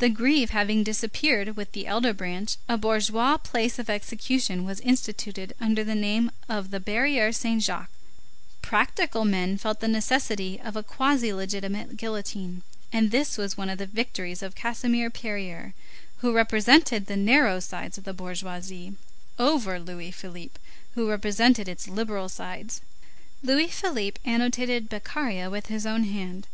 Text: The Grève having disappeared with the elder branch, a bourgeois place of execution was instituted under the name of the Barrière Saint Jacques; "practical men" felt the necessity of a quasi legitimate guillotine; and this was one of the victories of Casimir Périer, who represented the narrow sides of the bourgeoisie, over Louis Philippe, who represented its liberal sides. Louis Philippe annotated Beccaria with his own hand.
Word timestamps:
The 0.00 0.10
Grève 0.10 0.48
having 0.48 0.82
disappeared 0.82 1.56
with 1.56 1.70
the 1.70 1.86
elder 1.86 2.12
branch, 2.12 2.56
a 2.68 2.76
bourgeois 2.76 3.36
place 3.36 3.78
of 3.78 3.88
execution 3.88 4.64
was 4.64 4.80
instituted 4.80 5.54
under 5.60 5.84
the 5.84 5.94
name 5.94 6.32
of 6.48 6.72
the 6.72 6.80
Barrière 6.80 7.32
Saint 7.32 7.62
Jacques; 7.62 7.88
"practical 8.62 9.24
men" 9.24 9.56
felt 9.58 9.78
the 9.78 9.86
necessity 9.86 10.60
of 10.60 10.74
a 10.74 10.82
quasi 10.82 11.32
legitimate 11.32 11.96
guillotine; 11.96 12.62
and 12.92 13.12
this 13.12 13.38
was 13.38 13.56
one 13.56 13.70
of 13.70 13.78
the 13.78 13.86
victories 13.86 14.42
of 14.42 14.56
Casimir 14.56 15.08
Périer, 15.08 15.72
who 16.16 16.32
represented 16.34 17.06
the 17.06 17.14
narrow 17.16 17.60
sides 17.60 17.96
of 17.96 18.02
the 18.02 18.12
bourgeoisie, 18.12 18.94
over 19.38 19.78
Louis 19.78 20.10
Philippe, 20.10 20.58
who 20.96 21.08
represented 21.08 21.68
its 21.68 21.86
liberal 21.86 22.28
sides. 22.28 22.80
Louis 23.40 23.68
Philippe 23.68 24.20
annotated 24.24 24.88
Beccaria 24.90 25.48
with 25.48 25.66
his 25.66 25.86
own 25.86 26.02
hand. 26.02 26.48